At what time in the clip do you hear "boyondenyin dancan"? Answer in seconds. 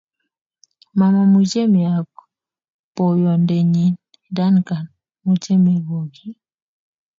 2.95-4.85